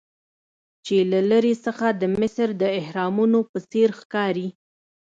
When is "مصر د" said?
2.19-2.63